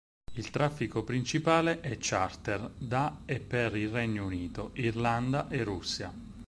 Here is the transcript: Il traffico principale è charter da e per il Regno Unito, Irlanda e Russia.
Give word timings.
Il 0.33 0.49
traffico 0.49 1.03
principale 1.03 1.79
è 1.81 1.95
charter 1.99 2.71
da 2.79 3.19
e 3.25 3.39
per 3.39 3.75
il 3.75 3.89
Regno 3.89 4.25
Unito, 4.25 4.71
Irlanda 4.73 5.47
e 5.47 5.63
Russia. 5.63 6.11